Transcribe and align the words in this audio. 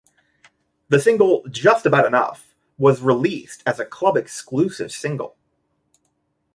The 0.89 0.99
single 0.99 1.43
"Just 1.51 1.85
About 1.85 2.07
Enough" 2.07 2.55
was 2.79 3.03
released 3.03 3.61
as 3.67 3.79
a 3.79 3.85
club-exclusive 3.85 4.91
single. 4.91 5.35